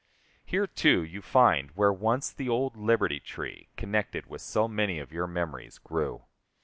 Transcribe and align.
Here, 0.43 0.65
too, 0.65 1.03
you 1.03 1.21
find 1.21 1.69
where 1.75 1.93
once 1.93 2.31
the 2.33 2.49
old 2.49 2.75
Liberty 2.75 3.19
Tree, 3.19 3.69
connected 3.77 4.25
with 4.25 4.41
so 4.41 4.67
many 4.67 4.97
of 4.97 5.11
your 5.13 5.27
memories, 5.27 5.77
grew. 5.77 6.23